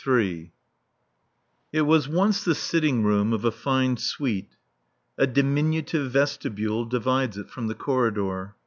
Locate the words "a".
3.45-3.51, 5.19-5.27